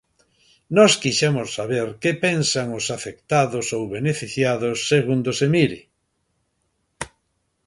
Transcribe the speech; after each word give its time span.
Nós 0.77 0.91
quixemos 1.01 1.47
saber 1.57 1.87
que 2.01 2.11
pensan 2.25 2.67
os 2.79 2.85
afectados 2.97 3.65
ou 3.77 3.83
beneficiados, 3.95 4.77
segundo 4.91 5.29
se 5.39 5.47
mire. 5.55 5.79